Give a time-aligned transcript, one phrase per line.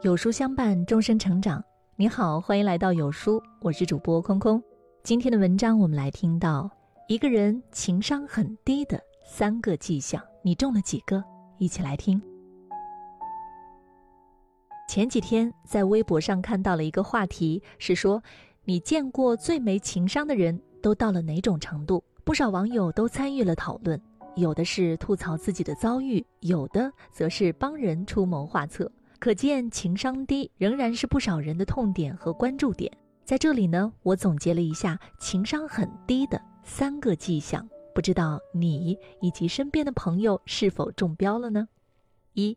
[0.00, 1.62] 有书相伴，终身成长。
[1.96, 4.62] 你好，欢迎来到有书，我是主播空空。
[5.02, 6.70] 今天的文章，我们来听到
[7.08, 11.24] 一个人情商很低的三个迹象，你中了几个？
[11.58, 12.22] 一起来听。
[14.88, 18.22] 前几天在微博上看到了一个话题，是说
[18.64, 22.04] 你见过最没情商的人都到了哪种程度？
[22.22, 24.00] 不少网友都参与了讨论，
[24.36, 28.88] 有的是吐槽自己的遭遇，有的则是帮人出谋划策。
[29.18, 32.90] 可见情商低仍然是不少人的痛点和关注点。
[33.24, 41.68] 在这里呢，我总结了一下情商很低的三个迹象，不知道你以及身边的朋友是否中标了呢？
[42.32, 42.56] 一，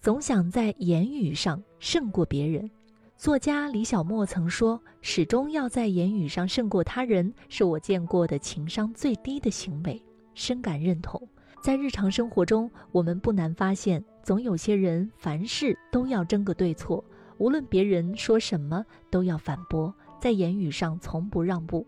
[0.00, 2.70] 总想在言语上胜过别人。
[3.16, 10.00] 作家李小莫曾说：“始终要在言语上胜过他人，是我见过的情商最低的行为。”
[10.34, 11.20] 深感认同。
[11.62, 17.04] 在日常生活中，我们不难发现，总有些人凡事都要争个对错，
[17.36, 21.86] 无论别人说什么都要反驳，在言语上从不让步。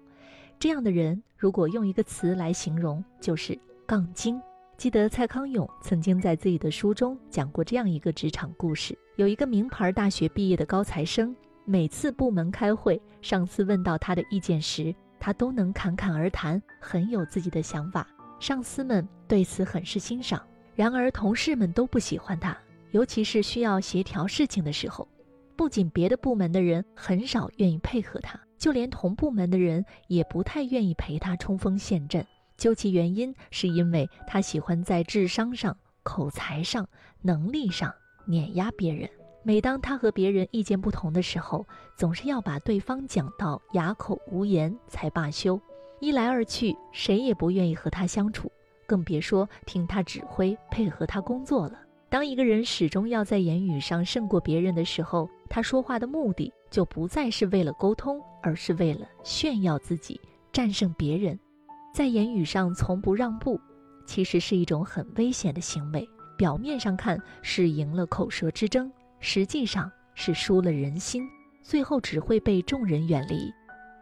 [0.58, 4.38] 这样的人，如果用一个词来形容，就是杠精。
[4.76, 18.06] 记得蔡康永曾经在自己的书中讲过这样一个职场故事：有一个名牌大学毕业的高材生，每次部门开会，上司问到他的意见时，他都能侃侃而谈，很有自己的想法。
[18.38, 20.46] 上司们对此很是欣赏，
[20.76, 22.56] 然而同事们都不喜欢他，
[22.90, 25.08] 尤其是需要协调事情的时候，
[25.56, 32.24] 不仅别的部门的人很少愿意配合他，就连同部门的人也不太愿意陪他冲锋陷阵。
[32.58, 36.86] 究其原因，是因为他喜欢在智商上、口才上、
[37.22, 37.90] 能力上
[38.26, 39.08] 碾压别人。
[39.42, 45.58] 每当他和别人意见不同的时候，总是要把对方讲到哑口无言才罢休。
[46.00, 48.50] 一来二去，谁也不愿意和他相处，
[48.86, 51.80] 更别说听他指挥、配合他工作了。
[52.08, 60.20] 当一个人始终要在言语上胜过别人的时候，他说话的目的就不再是为了沟通，而是为了炫耀自己、
[60.52, 61.38] 战胜别人。
[61.92, 63.60] 在言语上从不让步，
[64.06, 66.08] 其实是一种很危险的行为。
[66.38, 71.26] 表面上看是赢了口舌之争，实际上是输了人心，
[71.62, 73.50] 最后只会被众人远离。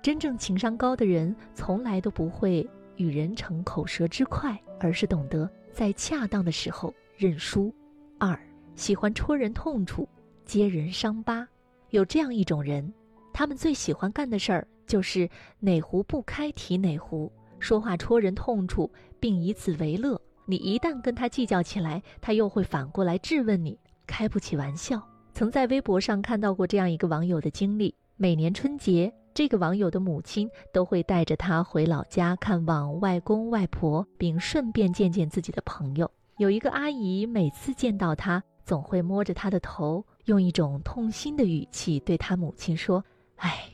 [0.02, 7.72] 真正情商高的人，从来都不会与人逞口舌之快，而是懂得在恰当的时候认输。
[8.18, 8.38] 二，
[8.76, 10.08] 喜欢戳人痛处，
[10.44, 11.46] 揭人伤疤。
[11.90, 12.92] 有这样一种人，
[13.32, 15.28] 他们最喜欢干的事儿就是
[15.60, 20.20] 哪壶不开提哪壶，说话戳人痛处，并以此为乐。
[20.46, 25.02] 你一旦跟他计较起来，他又会反过来质问你，开不起玩笑。
[25.32, 29.12] 曾在微博上看到过这样一个网友的经历：每年春节。
[29.34, 36.08] 这个网友的母亲都会带着他回老家看望外公外婆，并顺便见见自己的朋友。
[36.36, 43.04] 有一个阿姨，每次见到他，总会摸着他的头，用一种痛心的语气对他母亲说
[43.38, 43.68] ：“哎，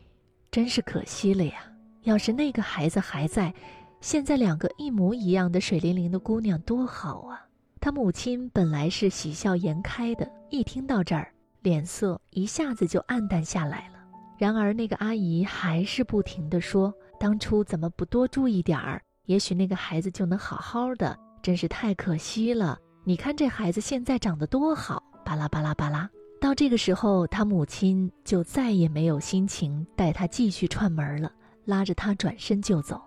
[0.50, 1.70] 真是可惜了呀！
[2.04, 3.52] 要是那个孩子还在，
[4.00, 7.44] 现在两个一模一样的水灵灵的姑娘多好啊！”
[7.82, 13.99] 他母亲本来是喜笑颜开的，一听到这儿，脸色一下子就暗淡下来了。
[14.40, 16.90] 然而，那个阿姨还是不停地说
[17.20, 18.98] ：“当初怎么不多注意点儿？
[19.26, 22.78] 也许那个孩子就能好好的，真是太可惜了。
[23.04, 26.08] 你看这孩子现在长得多好！”巴拉巴拉巴拉。
[26.40, 31.30] 到这个时候，他母亲就再也没有心情带他继续串门了，
[31.66, 32.98] 拉着他转身就走。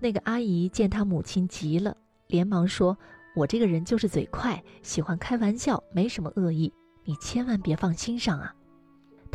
[0.00, 1.94] 那个阿姨见他母亲急了，
[2.28, 2.96] 连忙说
[3.36, 6.72] ：“我这个人就是嘴快，喜欢开玩笑，没什么恶意，
[7.04, 8.54] 你千万别放心上啊。”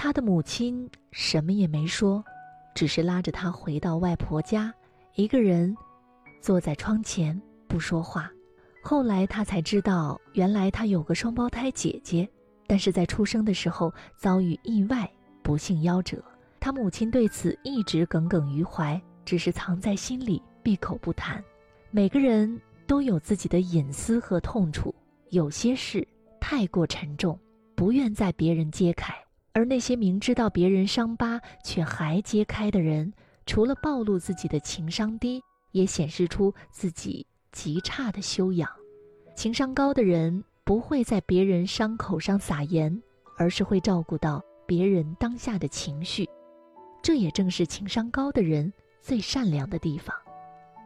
[0.03, 2.21] 他的母亲什么也没说，
[2.75, 4.69] 只是拉着他回到外婆家，
[5.15, 5.73] 一个人
[6.41, 8.29] 坐在窗前不说话。
[8.83, 12.29] 后来他才知道，原来他有个双胞胎姐姐，
[12.67, 15.09] 但是在出生的时候遭遇意外，
[15.41, 16.21] 不幸夭折。
[16.59, 21.41] 他母亲对此一直耿耿于怀，只是藏在心里，闭口不谈。
[21.91, 24.93] 每个人都有自己的隐私和痛处，
[25.29, 26.05] 有些事
[26.41, 27.39] 太过沉重，
[27.73, 29.15] 不愿在别人揭开。
[29.53, 33.13] 而那些明知道别人伤疤却还揭开的人，
[33.45, 35.41] 除了暴露自己的情商低，
[35.71, 38.67] 也显示出自己极差的修养。
[39.35, 43.01] 情商高的人不会在别人伤口上撒盐，
[43.37, 46.27] 而是会照顾到别人当下的情绪。
[47.03, 48.71] 这也正是情商高的人
[49.01, 50.15] 最善良的地方。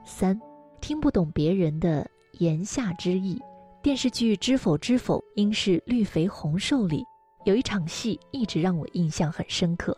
[0.04, 0.38] 三，
[0.82, 2.10] 听不懂别人的
[2.40, 3.42] 言下之意。
[3.82, 7.06] 电视剧《知否知否，应是绿肥红瘦》里。
[7.48, 9.98] 有一场戏一直让我印象很深刻，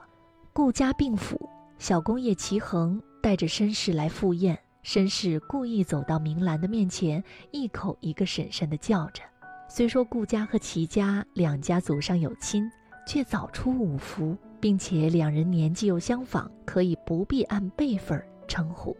[0.53, 1.49] 顾家病府，
[1.79, 9.23] 小公爷齐衡带着绅士来赴宴，绅士故意走到明兰的面前，一口一个婶婶的叫着。
[9.67, 12.69] 虽说顾家和齐家两家祖上有亲，
[13.07, 18.95] 却早出五福，并且两人年纪又相仿，可以不必按辈分称呼。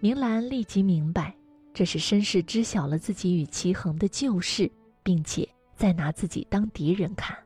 [0.00, 1.36] 明兰立即明白，
[1.74, 4.72] 这是绅士知晓了自己与齐衡的旧事，
[5.02, 5.46] 并且
[5.76, 7.36] 在拿自己当敌人看。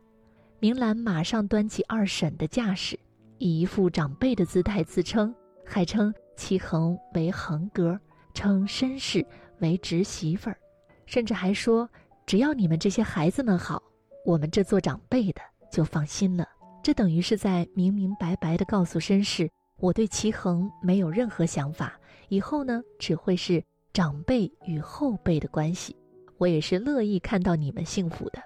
[0.58, 2.98] 明兰马上端起二婶的架势，
[3.38, 7.98] 以一副长辈的姿态自称，还称齐衡为衡哥，
[8.32, 9.24] 称绅士
[9.60, 10.56] 为侄媳妇儿，
[11.04, 11.88] 甚至还说
[12.24, 13.82] ：“只要你们这些孩子们好，
[14.24, 16.48] 我们这做长辈的就放心了。”
[16.82, 21.98] 这等于是在明明白白地告诉绅士，我对齐衡没有任何想法，
[22.28, 23.62] 以后呢只会是
[23.92, 25.94] 长辈与后辈的关系，
[26.38, 28.42] 我也是乐意看到你们幸福的。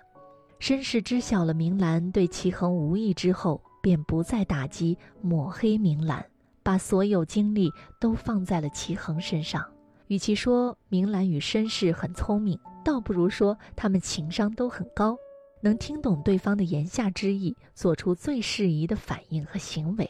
[0.60, 6.22] 绅士知晓了明兰对齐衡无意之后，便不再打击抹黑明兰，
[6.62, 9.66] 把所有精力都放在了齐衡身上。
[10.08, 15.16] 与其说明兰与绅士很聪明，倒不如说他们情商都很高，
[15.62, 20.08] 能听懂对方的言下之意，做出最适宜的反应和行为。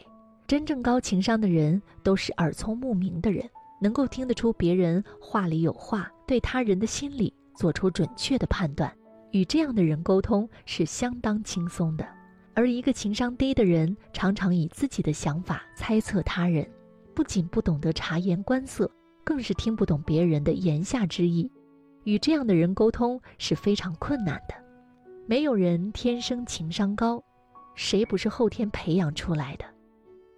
[0.48, 3.48] 真正高情商的人都是耳聪目明的人，
[3.80, 8.92] 能够听得出别人话里有话，对他人的心理做出准确的判断。
[9.32, 12.06] 与这样的人沟通是相当轻松的，
[12.54, 16.68] 而一个情商低的人，常常以自己的想法猜测他人，
[17.14, 18.90] 不仅不懂得察言观色，
[19.22, 21.50] 更是听不懂别人的言下之意。
[22.04, 24.54] 与这样的人沟通是非常困难的。
[25.26, 27.22] 没有人天生情商高，
[27.74, 29.64] 谁不是后天培养出来的？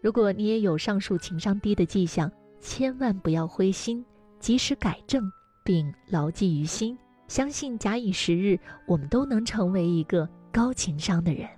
[0.02, 2.30] 如果你也有上述情商低的迹象，
[2.60, 4.04] 千万不要灰心，
[4.38, 5.22] 及时改正，
[5.64, 6.98] 并牢记于心。
[7.32, 11.48] 相信假以时日，我们都能成为一个高情商的人。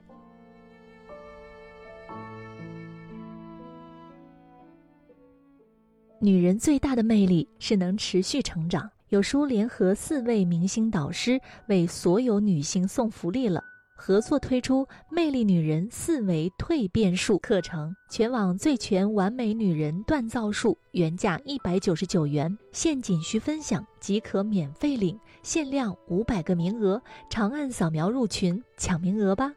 [6.21, 8.89] 女人最大的魅力是能持续成长。
[9.09, 13.61] 有书联合四位明星导师为所有女性送福利了。
[13.97, 29.53] 合作推出《魅力女人四维蜕变术》课程，全网最全完美女人锻造术，原价一百九十九元，现仅需分享即可免费领，限量五百个名额，长按扫描入群抢名额吧。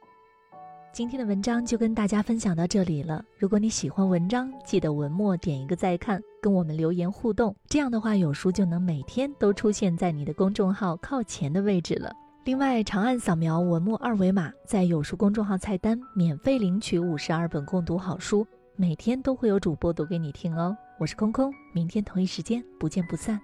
[0.92, 3.24] 今天的文章就跟大家分享到这里了。
[3.38, 12.12] 如果你喜欢文章，记得文末点一个再看，跟我们留言互动，这样的话有书就能每天都出现在你的公众号靠前的位置了。
[12.44, 18.46] 另外，长按扫描文末二维码，在有书公众号菜单免费领取五十二本共读好书，
[18.76, 20.76] 每天都会有主播读给你听哦。
[21.00, 23.40] 我是空空，明天同一时间不见不散。